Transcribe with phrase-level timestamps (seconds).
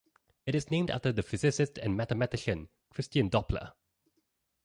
[0.47, 3.73] It is named after the physicist and mathematician Christian Doppler.